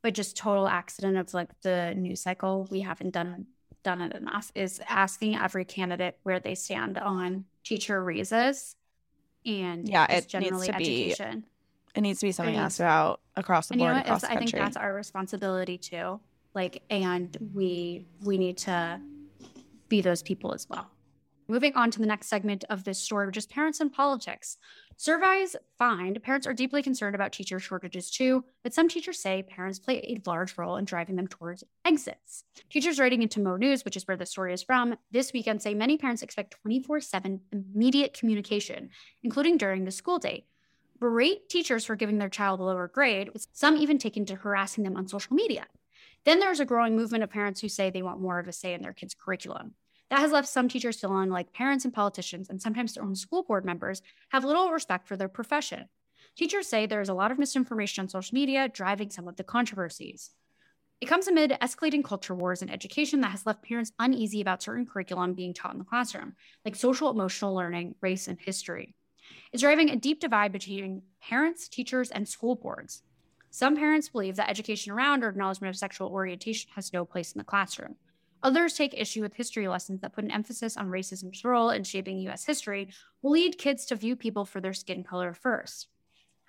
[0.04, 3.48] by just total accident of like the news cycle, we haven't done
[3.84, 8.76] done it enough, is asking every candidate where they stand on teacher raises
[9.46, 11.46] and Yeah, it needs generally to be education.
[11.96, 12.64] It needs to be something Right.
[12.64, 15.78] asked about across the and you board, know across the I think that's our responsibility
[15.78, 16.20] too.
[16.54, 19.00] Like, and we we need to
[19.90, 20.92] be those people as well.
[21.48, 24.58] Moving on to the next segment of this story, which is parents and politics.
[25.02, 29.80] Surveys find parents are deeply concerned about teacher shortages too, but some teachers say parents
[29.80, 32.44] play a large role in driving them towards exits.
[32.70, 35.74] Teachers writing into Mo News, which is where the story is from, this weekend say
[35.74, 38.92] many parents expect 24 7 immediate communication,
[39.24, 40.46] including during the school day
[41.00, 44.84] berate teachers for giving their child a lower grade, with some even taken to harassing
[44.84, 45.66] them on social media.
[46.26, 48.76] Then there's a growing movement of parents who say they want more of a say
[48.76, 49.74] in their kids' curriculum.
[50.12, 53.44] That has left some teachers feeling like parents and politicians, and sometimes their own school
[53.44, 55.86] board members, have little respect for their profession.
[56.36, 59.46] Teachers say there is a lot of misinformation on social media driving some of the
[59.46, 60.32] controversies.
[61.00, 64.86] It comes amid escalating culture wars in education that has left parents uneasy about certain
[64.86, 68.94] curriculum being taught in the classroom, like social emotional learning, race, and history.
[69.54, 73.02] It's driving a deep divide between parents, teachers, and school boards.
[73.50, 77.40] Some parents believe that education around or acknowledgement of sexual orientation has no place in
[77.40, 77.96] the classroom.
[78.44, 82.18] Others take issue with history lessons that put an emphasis on racism's role in shaping
[82.20, 82.46] U.S.
[82.46, 82.90] history
[83.22, 85.88] will lead kids to view people for their skin color first.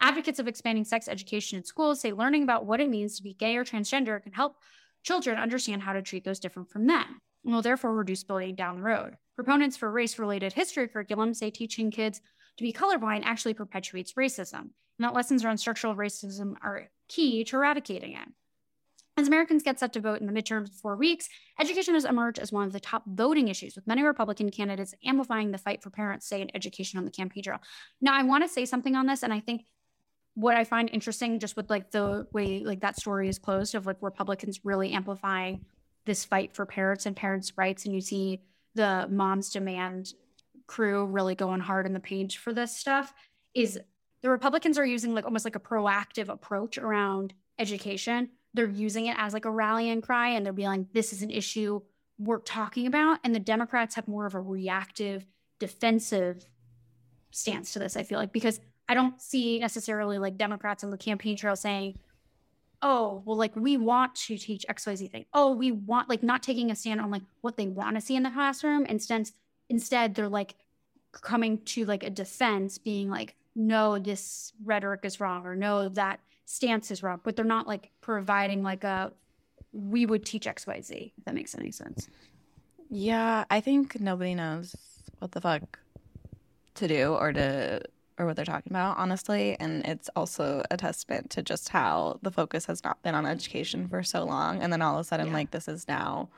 [0.01, 3.35] Advocates of expanding sex education in schools say learning about what it means to be
[3.35, 4.57] gay or transgender can help
[5.03, 8.77] children understand how to treat those different from them and will therefore reduce bullying down
[8.77, 9.17] the road.
[9.37, 12.21] Proponents for race related history curriculum say teaching kids
[12.57, 17.57] to be colorblind actually perpetuates racism, and that lessons around structural racism are key to
[17.57, 18.29] eradicating it.
[19.19, 21.29] As Americans get set to vote in the midterms in four weeks,
[21.61, 25.51] education has emerged as one of the top voting issues, with many Republican candidates amplifying
[25.51, 27.59] the fight for parents' say in education on the campaign trail.
[28.01, 29.67] Now, I want to say something on this, and I think
[30.35, 33.85] what I find interesting, just with like the way like that story is closed, of
[33.85, 35.67] like Republicans really amplifying
[36.07, 38.41] this fight for parents and parents' rights, and you see
[38.75, 40.15] the Moms Demand
[40.67, 43.13] crew really going hard in the page for this stuff,
[43.53, 43.79] is
[44.23, 48.31] the Republicans are using like almost like a proactive approach around education.
[48.55, 51.31] They're using it as like a rallying cry and they're being like, this is an
[51.31, 51.81] issue
[52.19, 53.19] worth talking about.
[53.25, 55.27] And the Democrats have more of a reactive,
[55.59, 56.47] defensive
[57.31, 60.99] stance to this, I feel like, because I don't see necessarily like Democrats on the
[60.99, 61.99] campaign trail saying,
[62.83, 65.25] oh, well, like we want to teach XYZ thing.
[65.33, 68.17] Oh, we want like not taking a stand on like what they want to see
[68.17, 68.85] in the classroom.
[68.87, 69.31] Instead,
[69.69, 70.57] instead they're like
[71.13, 76.21] coming to like a defense, being like, no, this rhetoric is wrong, or no, that
[76.53, 77.21] stance is wrong.
[77.25, 79.13] But they're not like providing like a
[79.73, 82.09] we would teach XYZ, if that makes any sense.
[82.91, 84.77] Yeah, I think nobody knows
[85.19, 85.79] what the fuck
[86.75, 87.81] to do or to
[88.19, 89.57] or what they're talking about, honestly.
[89.59, 93.89] And it's also a testament to just how the focus has not been on education
[93.89, 94.63] for so long.
[94.63, 95.33] And then all of a sudden, Yeah.
[95.33, 96.29] like this is now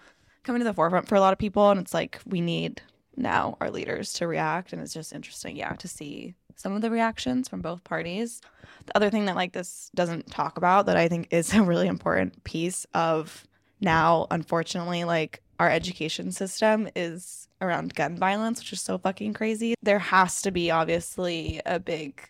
[0.44, 1.70] coming to the forefront for a lot of people.
[1.72, 2.82] And it's like we need
[3.16, 4.72] now our leaders to react.
[4.72, 8.40] And it's just interesting, yeah, to see some of the reactions from both parties.
[8.86, 11.88] The other thing that like this doesn't talk about that I think is a really
[11.88, 13.46] important piece of
[13.80, 19.74] now, unfortunately, like our education system is around gun violence, which is so fucking crazy.
[19.82, 22.20] There has to be obviously a big,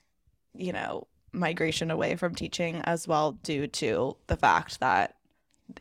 [0.54, 5.16] you know, migration away from teaching as well due to the fact that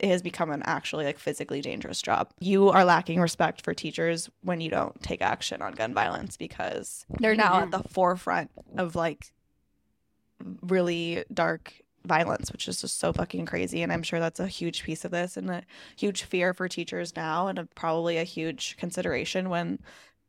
[0.00, 2.30] it has become an actually like physically dangerous job.
[2.40, 7.06] You are lacking respect for teachers when you don't take action on gun violence because
[7.20, 7.88] they're now at the mm-hmm.
[7.88, 9.32] forefront of like
[10.62, 11.72] really dark
[12.06, 13.82] violence, which is just so fucking crazy.
[13.82, 15.62] And I'm sure that's a huge piece of this and a
[15.96, 19.78] huge fear for teachers now, and a, probably a huge consideration when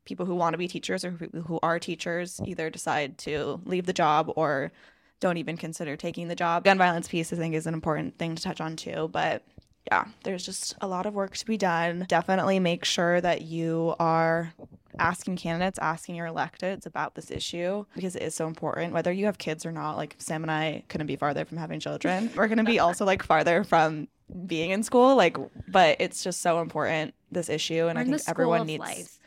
[0.04, 3.86] people who want to be teachers or who, who are teachers either decide to leave
[3.86, 4.72] the job or
[5.20, 6.64] don't even consider taking the job.
[6.64, 9.08] Gun violence piece, I think, is an important thing to touch on too.
[9.12, 9.42] But
[9.90, 12.04] yeah, there's just a lot of work to be done.
[12.08, 14.52] Definitely make sure that you are
[14.98, 18.92] asking candidates, asking your electeds about this issue because it is so important.
[18.92, 21.80] Whether you have kids or not, like Sam and I couldn't be farther from having
[21.80, 22.30] children.
[22.36, 24.08] We're going to be also like farther from
[24.46, 25.14] being in school.
[25.16, 25.36] Like,
[25.68, 29.18] but it's just so important this issue, and We're I think everyone needs life.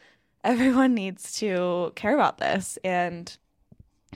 [0.43, 3.35] everyone needs to care about this and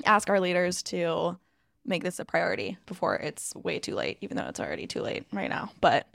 [0.05, 1.37] ask our leaders to
[1.85, 5.25] make this a priority before it's way too late, even though it's already too late
[5.33, 5.71] right now.
[5.81, 6.07] But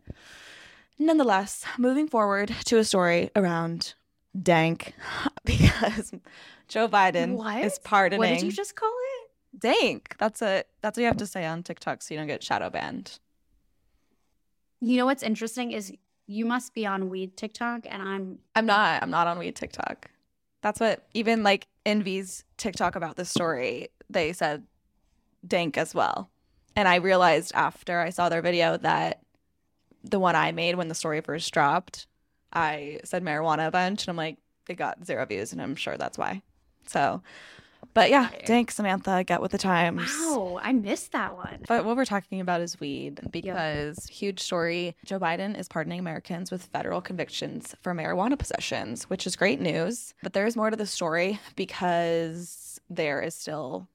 [0.99, 3.95] nonetheless, moving forward to a story around
[4.41, 4.95] dank
[5.45, 6.13] because
[6.69, 7.65] Joe Biden What?
[7.65, 9.61] is pardoning What did you just call it?
[9.61, 10.15] dank.
[10.19, 12.71] That's a that's what you have to say on TikTok so you don't get shadow
[12.71, 13.19] banned.
[14.81, 15.93] You know what's interesting is
[16.27, 19.03] you must be on weed TikTok, and I'm I'm not.
[19.03, 20.11] I'm not on weed TikTok.
[20.63, 24.65] That's what even like Envy's TikTok about this story, they said
[25.47, 26.31] dank as well.
[26.77, 29.23] And I realized after I saw their video that
[30.05, 32.07] the one I made when the story first dropped,
[32.53, 35.97] I said marijuana a bunch and I'm like, it got zero views and I'm sure
[35.97, 36.43] that's why.
[36.87, 37.23] So
[37.95, 40.11] but yeah, dank Samantha, get with the times.
[40.21, 41.65] wow, I missed that one.
[41.67, 44.97] But what we're talking about is weed because huge story.
[45.05, 50.15] Joe Biden is pardoning Americans with federal convictions for marijuana possessions, which is great news.
[50.23, 53.89] But there is more to the story because there is still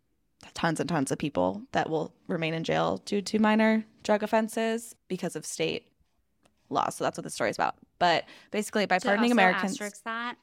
[0.53, 4.95] tons and tons of people that will remain in jail due to minor drug offenses
[5.07, 5.87] because of state
[6.69, 6.95] laws.
[6.95, 7.75] So that's what the story is about.
[7.99, 10.35] But basically, by pardoning Americans, that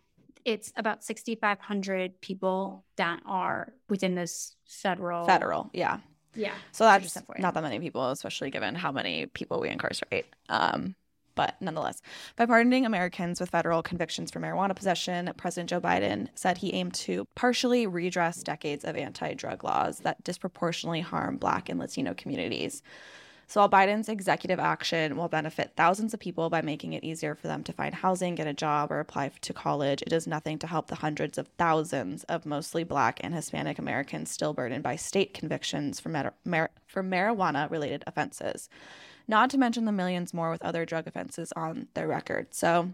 [0.44, 5.26] it's about 6,500 people that are within this federal.
[5.26, 5.98] federal, yeah.
[6.34, 6.54] Yeah.
[6.72, 10.26] So that's not that many people, especially given how many people we incarcerate.
[10.48, 10.94] Um,
[11.34, 12.02] but nonetheless,
[12.36, 16.94] by pardoning Americans with federal convictions for marijuana possession, President Joe Biden said he aimed
[16.94, 22.82] to partially redress decades of anti drug laws that disproportionately harm Black and Latino communities.
[23.50, 27.48] So while Biden's executive action will benefit thousands of people by making it easier for
[27.48, 30.68] them to find housing, get a job, or apply to college, it does nothing to
[30.68, 35.34] help the hundreds of thousands of mostly Black and Hispanic Americans still burdened by state
[35.34, 38.68] convictions for, mar- mar- for marijuana related offenses.
[39.28, 42.54] Not to mention the millions more with other drug offenses on their record.
[42.54, 42.90] So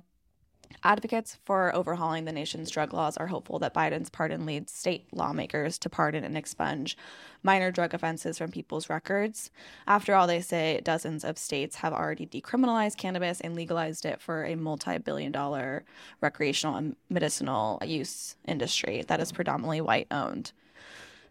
[0.83, 5.79] Advocates for overhauling the nation's drug laws are hopeful that Biden's pardon leads state lawmakers
[5.79, 6.97] to pardon and expunge
[7.43, 9.51] minor drug offenses from people's records.
[9.87, 14.45] After all, they say dozens of states have already decriminalized cannabis and legalized it for
[14.45, 15.85] a multi billion dollar
[16.21, 20.53] recreational and medicinal use industry that is predominantly white owned.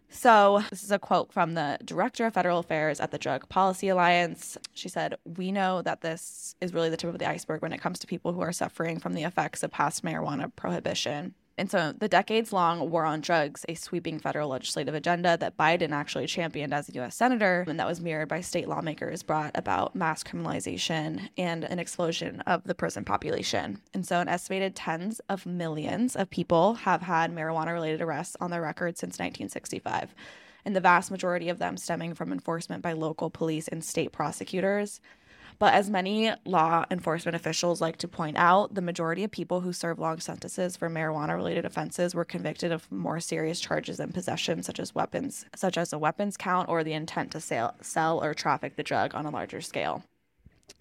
[0.08, 3.88] So, this is a quote from the Director of Federal Affairs at the Drug Policy
[3.88, 4.56] Alliance.
[4.72, 7.80] She said, We know that this is really the tip of the iceberg when it
[7.80, 11.34] comes to people who are suffering from the effects of past marijuana prohibition.
[11.58, 15.92] And so, the decades long war on drugs, a sweeping federal legislative agenda that Biden
[15.92, 17.16] actually championed as a U.S.
[17.16, 22.40] Senator, and that was mirrored by state lawmakers, brought about mass criminalization and an explosion
[22.42, 23.80] of the prison population.
[23.94, 28.50] And so, an estimated tens of millions of people have had marijuana related arrests on
[28.50, 30.14] their record since 1965.
[30.66, 35.00] And the vast majority of them stemming from enforcement by local police and state prosecutors.
[35.58, 39.72] But as many law enforcement officials like to point out, the majority of people who
[39.72, 44.62] serve long sentences for marijuana related offenses were convicted of more serious charges than possession,
[44.62, 48.34] such as weapons, such as a weapons count or the intent to sell, sell or
[48.34, 50.04] traffic the drug on a larger scale.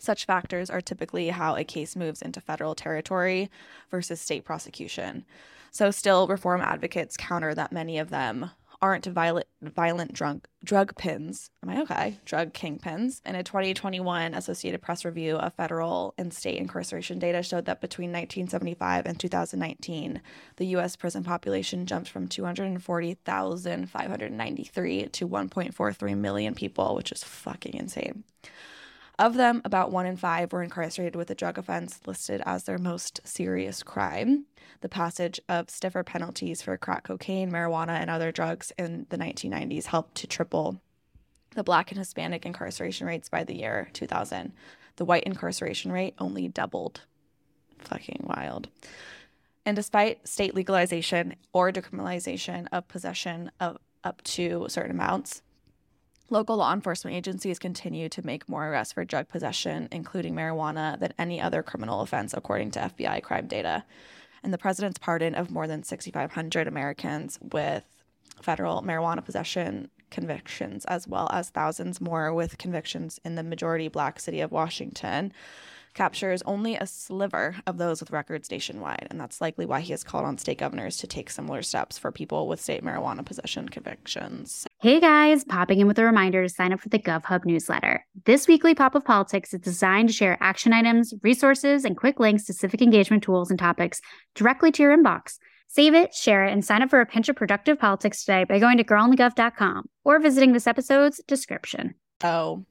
[0.01, 3.49] Such factors are typically how a case moves into federal territory
[3.89, 5.25] versus state prosecution.
[5.71, 8.51] So, still, reform advocates counter that many of them
[8.85, 11.49] aren't violent, violent drunk, drug pins.
[11.63, 12.19] Am I okay?
[12.23, 13.19] Drug kingpins.
[13.25, 18.11] In a 2021 Associated Press review of federal and state incarceration data showed that between
[18.11, 20.21] 1975 and 2019,
[20.57, 20.95] the U.S.
[20.95, 28.23] prison population jumped from 240,593 to 1.43 million people, which is fucking insane.
[29.17, 32.77] Of them, about one in five were incarcerated with a drug offense listed as their
[32.77, 34.45] most serious crime.
[34.81, 39.85] The passage of stiffer penalties for crack cocaine, marijuana, and other drugs in the 1990s
[39.85, 40.81] helped to triple
[41.55, 44.51] the Black and Hispanic incarceration rates by the year 2000.
[44.97, 47.01] The white incarceration rate only doubled
[47.79, 48.67] fucking wild.
[49.65, 55.41] And despite state legalization or decriminalization of possession of up to certain amounts,
[56.29, 61.13] local law enforcement agencies continue to make more arrests for drug possession, including marijuana, than
[61.19, 63.83] any other criminal offense, according to FBI crime data.
[64.43, 67.83] And the president's pardon of more than 6,500 Americans with
[68.41, 74.19] federal marijuana possession convictions, as well as thousands more with convictions in the majority black
[74.19, 75.33] city of Washington,
[75.95, 79.07] captures only a sliver of those with records nationwide.
[79.09, 82.11] And that's likely why he has called on state governors to take similar steps for
[82.11, 84.67] people with state marijuana possession convictions.
[84.81, 88.05] Hey guys, popping in with a reminder to sign up for the GovHub newsletter.
[88.25, 92.43] This weekly Pop of Politics is designed to share action items, resources, and quick links
[92.45, 94.01] to civic engagement tools and topics
[94.35, 95.37] directly to your inbox.
[95.67, 98.59] Save it, share it, and sign up for a pinch of productive politics today by
[98.59, 101.95] going to girlonthegov.com or visiting this episode's description.
[102.23, 102.65] Oh,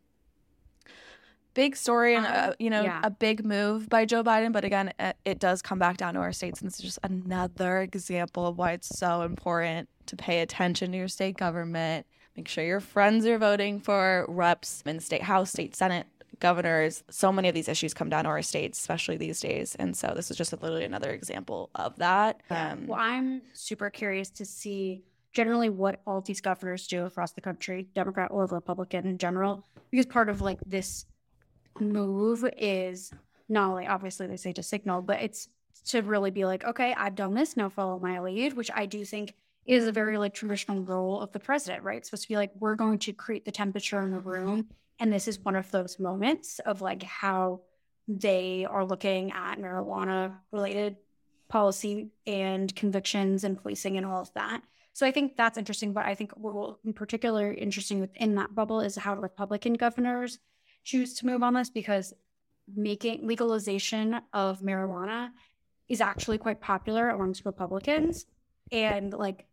[1.54, 3.00] big story and uh, you know yeah.
[3.02, 6.20] a big move by Joe Biden, but again, it, it does come back down to
[6.20, 10.92] our states, and it's just another example of why it's so important to pay attention
[10.92, 12.06] to your state government.
[12.36, 16.06] Make sure your friends are voting for reps in the state house, state senate,
[16.40, 17.04] governors.
[17.08, 20.12] So many of these issues come down to our states, especially these days, and so
[20.14, 22.40] this is just literally another example of that.
[22.50, 27.40] Um, well, I'm super curious to see generally what all these governors do across the
[27.40, 31.06] country, Democrat or Republican in general, because part of like this
[31.80, 33.12] move is
[33.48, 35.48] not only obviously they say to signal, but it's
[35.86, 39.04] to really be like, okay, I've done this, now follow my lead, which I do
[39.04, 39.34] think
[39.66, 41.98] is a very like traditional role of the president, right?
[41.98, 44.68] It's supposed to be like, we're going to create the temperature in the room.
[44.98, 47.60] And this is one of those moments of like how
[48.06, 50.96] they are looking at marijuana related
[51.48, 54.62] policy and convictions and policing and all of that.
[54.92, 55.92] So I think that's interesting.
[55.92, 60.38] But I think what will in particular interesting within that bubble is how Republican governors
[60.84, 62.12] choose to move on this because
[62.74, 65.30] making legalization of marijuana
[65.88, 68.26] is actually quite popular amongst Republicans.
[68.72, 69.46] And like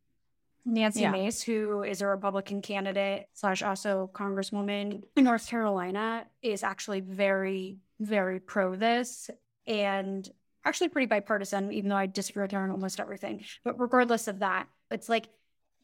[0.66, 1.12] Nancy yeah.
[1.12, 7.78] Mace, who is a Republican candidate slash also Congresswoman in North Carolina, is actually very,
[8.00, 9.30] very pro this
[9.68, 10.30] and
[10.64, 13.44] actually pretty bipartisan, even though I disagree with her on almost everything.
[13.64, 15.28] But regardless of that, it's like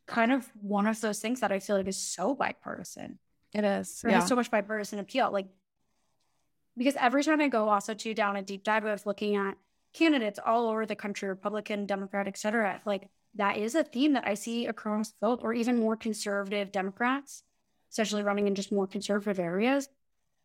[0.06, 3.20] kind of one of those things that I feel like is so bipartisan.
[3.54, 4.04] It is.
[4.08, 4.20] Yeah.
[4.20, 5.32] so much bipartisan appeal.
[5.32, 5.48] Like,
[6.76, 9.56] because every time I go also to down a deep dive of looking at
[9.94, 14.28] candidates all over the country, Republican, Democrat, et cetera, like that is a theme that
[14.28, 17.44] I see across both or even more conservative Democrats,
[17.92, 19.90] especially running in just more conservative areas.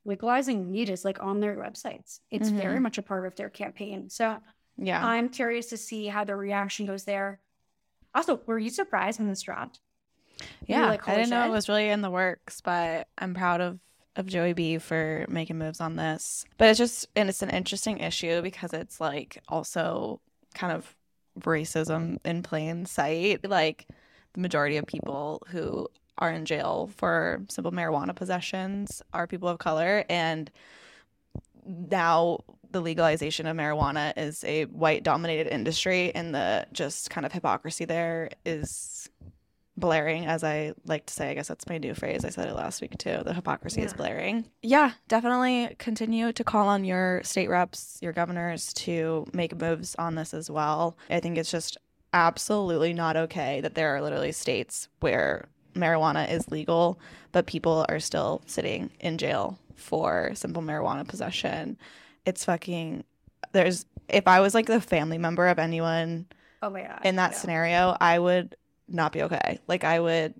[0.04, 2.20] Legalizing weed is like on their websites.
[2.30, 2.58] It's mm-hmm.
[2.58, 4.08] very much a part of their campaign.
[4.10, 4.38] So
[4.78, 7.40] yeah, I'm curious to see how the reaction goes there.
[8.14, 9.80] Also, were you surprised when this dropped?
[10.66, 11.30] Yeah, like, I didn't shit.
[11.30, 13.78] know it was really in the works, but I'm proud of
[14.14, 16.44] of Joey B for making moves on this.
[16.58, 20.20] But it's just and it's an interesting issue because it's like also
[20.54, 20.94] kind of
[21.40, 23.48] racism in plain sight.
[23.48, 23.86] Like
[24.34, 25.88] the majority of people who
[26.18, 30.50] are in jail for simple marijuana possessions are people of color and
[31.64, 32.38] now
[32.70, 37.84] the legalization of marijuana is a white dominated industry and the just kind of hypocrisy
[37.84, 39.08] there is
[39.76, 41.30] blaring, as I like to say.
[41.30, 42.24] I guess that's my new phrase.
[42.24, 43.22] I said it last week too.
[43.24, 43.86] The hypocrisy yeah.
[43.86, 44.44] is blaring.
[44.62, 50.14] Yeah, definitely continue to call on your state reps, your governors to make moves on
[50.14, 50.96] this as well.
[51.10, 51.78] I think it's just
[52.12, 57.00] absolutely not okay that there are literally states where marijuana is legal,
[57.32, 61.78] but people are still sitting in jail for simple marijuana possession.
[62.26, 63.04] It's fucking
[63.52, 66.26] there's if I was like the family member of anyone
[66.62, 67.38] oh my God, in that yeah.
[67.38, 68.56] scenario, I would
[68.92, 69.58] not be okay.
[69.66, 70.34] Like I would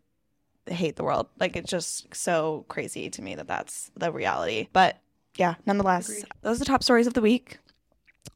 [0.67, 1.29] hate the world.
[1.39, 4.69] Like it's just so crazy to me that that's the reality.
[4.73, 4.99] But
[5.37, 6.25] yeah, nonetheless, Agreed.
[6.43, 7.59] those are the top stories of the week.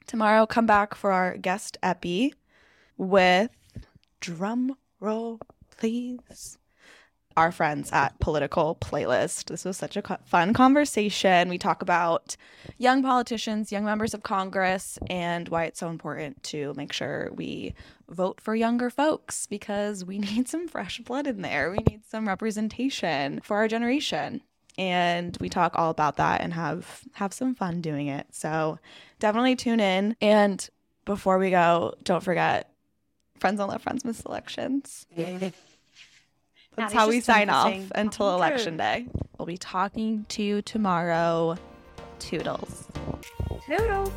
[0.06, 2.34] Tomorrow, come back for our guest epi
[2.96, 3.50] with
[4.20, 5.40] drum roll,
[5.70, 6.58] please
[7.36, 9.46] our friends at Political Playlist.
[9.46, 11.48] This was such a fun conversation.
[11.48, 12.36] We talk about
[12.78, 17.74] young politicians, young members of Congress, and why it's so important to make sure we
[18.08, 21.70] vote for younger folks because we need some fresh blood in there.
[21.70, 24.42] We need some representation for our generation.
[24.78, 28.26] And we talk all about that and have have some fun doing it.
[28.32, 28.78] So
[29.18, 30.16] definitely tune in.
[30.20, 30.68] And
[31.06, 32.70] before we go, don't forget
[33.38, 35.06] Friends Don't Let Friends Miss Elections.
[36.76, 39.06] That's how we sign off until election day.
[39.38, 41.56] We'll be talking to you tomorrow.
[42.18, 42.88] Toodles.
[43.66, 44.12] Toodles.